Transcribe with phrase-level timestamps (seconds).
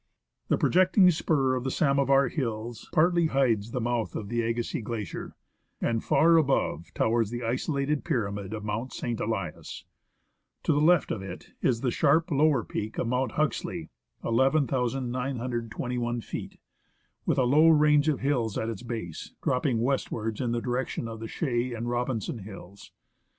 [0.47, 5.35] The projecting spur of the Samovar Hills partly hides the mouth of the Agassiz Glacier;
[5.79, 9.19] and far above towers the isolated pyramid of Mount St.
[9.19, 9.85] Elias.
[10.63, 13.91] To the left of it is the sharp lower peak of Mount Huxley
[14.25, 16.59] (11,921 feet),
[17.27, 21.19] with a low range of hills at its base dropping westwards in the direction of
[21.19, 22.91] the Chaix and Robinson Hills.